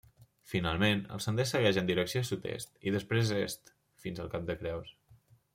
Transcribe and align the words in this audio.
Finalment, 0.51 1.03
el 1.17 1.21
sender 1.25 1.45
segueix 1.49 1.77
en 1.83 1.91
direcció 1.91 2.23
sud-est, 2.29 2.73
i 2.91 2.97
després 2.97 3.35
est, 3.43 3.73
fins 4.07 4.23
al 4.25 4.35
Cap 4.37 4.49
de 4.49 4.61
Creus. 4.65 4.99